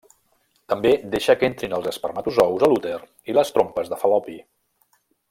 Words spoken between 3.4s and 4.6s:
trompes de Fal·lopi.